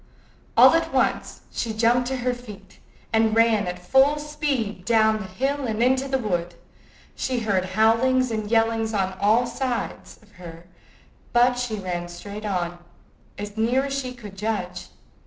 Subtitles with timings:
[0.57, 2.79] All at once she jumped to her feet,
[3.13, 6.55] and ran at full speed down the hill and into the wood.
[7.15, 10.65] She heard howlings and yellings on all sides of her,
[11.33, 12.79] but she ran straight on,
[13.37, 14.87] as near as she could judge.